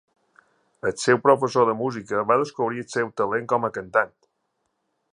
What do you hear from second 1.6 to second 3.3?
de música va descobrir el seu